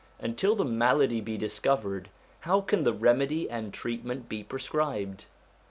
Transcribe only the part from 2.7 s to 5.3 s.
the remedy and treatment be prescribed?